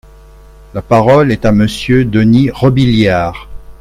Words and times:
La 0.73 0.81
parole 0.81 1.31
est 1.31 1.45
à 1.45 1.51
Monsieur 1.51 2.05
Denys 2.05 2.49
Robiliard. 2.49 3.47